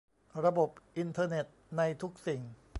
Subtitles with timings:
[0.43, 1.45] ระบบอินเทอร์เน็ต
[1.77, 2.41] ในทุกสิ่ง